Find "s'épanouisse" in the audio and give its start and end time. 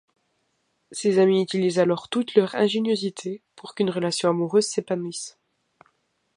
4.65-5.37